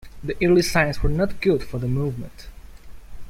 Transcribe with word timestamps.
The 0.23 0.35
early 0.43 0.63
signs 0.63 1.03
were 1.03 1.11
not 1.11 1.39
good 1.41 1.61
for 1.63 1.77
the 1.77 1.87
movement. 1.87 2.47